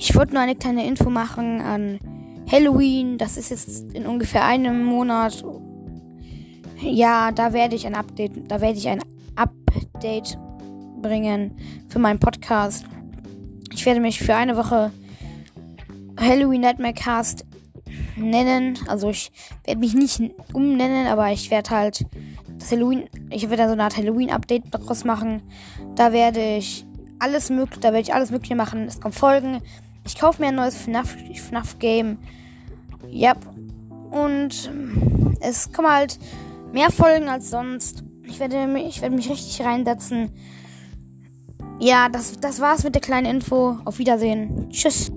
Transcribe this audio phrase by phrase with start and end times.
[0.00, 1.98] Ich wollte nur eine kleine Info machen an
[2.50, 3.18] Halloween.
[3.18, 5.44] Das ist jetzt in ungefähr einem Monat.
[6.80, 9.02] Ja, da werde ich ein Update, da werde ich ein
[9.34, 10.38] Update
[11.02, 11.56] bringen
[11.88, 12.86] für meinen Podcast.
[13.72, 14.92] Ich werde mich für eine Woche
[16.16, 17.44] Halloween Nightmare Cast
[18.16, 18.78] nennen.
[18.86, 19.32] Also ich
[19.64, 20.22] werde mich nicht
[20.52, 22.06] umnennen, aber ich werde halt
[22.56, 25.42] das Halloween, ich werde so eine Art Halloween-Update daraus machen.
[25.96, 26.86] Da werde ich
[27.18, 28.84] alles mögliche, da werde ich alles mögliche machen.
[28.84, 29.60] Es kommen Folgen.
[30.08, 31.76] Ich kaufe mir ein neues FNAF, FNAF.
[31.82, 32.16] Ja.
[33.12, 33.36] Yep.
[34.10, 34.72] Und
[35.40, 36.18] es kommen halt
[36.72, 38.04] mehr Folgen als sonst.
[38.24, 40.30] Ich werde, ich werde mich richtig reinsetzen.
[41.78, 43.76] Ja, das, das war's mit der kleinen Info.
[43.84, 44.70] Auf Wiedersehen.
[44.70, 45.12] Tschüss.